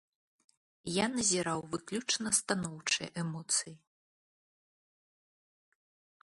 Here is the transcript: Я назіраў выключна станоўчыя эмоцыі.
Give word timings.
Я 0.93 1.03
назіраў 1.17 1.59
выключна 1.75 2.29
станоўчыя 2.37 3.13
эмоцыі. 3.25 3.75